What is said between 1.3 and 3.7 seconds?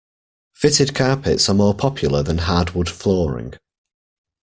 are more popular than hardwood flooring